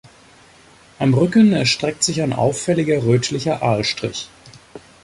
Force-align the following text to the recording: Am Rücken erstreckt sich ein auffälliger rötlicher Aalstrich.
Am 0.97 1.13
Rücken 1.13 1.53
erstreckt 1.53 2.03
sich 2.03 2.23
ein 2.23 2.33
auffälliger 2.33 3.03
rötlicher 3.03 3.61
Aalstrich. 3.61 4.31